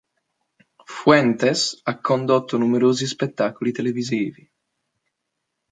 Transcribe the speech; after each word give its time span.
Fuentes 0.93 1.79
ha 1.85 1.99
condotto 2.01 2.57
numerosi 2.57 3.05
spettacoli 3.05 3.71
televisivi. 3.71 4.51